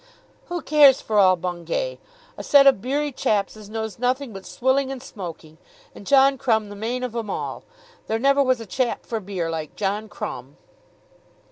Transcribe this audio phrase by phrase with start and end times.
[0.45, 1.99] "Who cares for all Bungay,
[2.35, 5.59] a set of beery chaps as knows nothing but swilling and smoking;
[5.93, 7.63] and John Crumb the main of 'em all?
[8.07, 10.57] There never was a chap for beer like John Crumb."